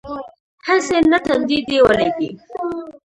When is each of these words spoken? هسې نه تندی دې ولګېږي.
هسې 0.67 0.97
نه 1.11 1.17
تندی 1.25 1.59
دې 1.69 1.79
ولګېږي. 1.85 2.29